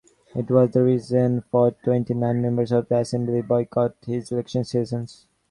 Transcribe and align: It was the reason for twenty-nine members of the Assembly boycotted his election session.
It 0.33 0.49
was 0.49 0.71
the 0.71 0.83
reason 0.83 1.43
for 1.51 1.75
twenty-nine 1.83 2.41
members 2.41 2.71
of 2.71 2.89
the 2.89 2.97
Assembly 2.97 3.43
boycotted 3.43 4.03
his 4.03 4.31
election 4.31 4.63
session. 4.63 5.05